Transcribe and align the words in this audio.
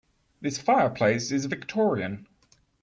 This 0.41 0.57
fireplace 0.57 1.31
is 1.31 1.45
Victorian. 1.45 2.25